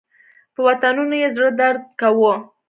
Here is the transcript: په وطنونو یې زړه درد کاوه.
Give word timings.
په 0.53 0.59
وطنونو 0.67 1.13
یې 1.21 1.29
زړه 1.35 1.49
درد 1.59 1.81
کاوه. 1.99 2.33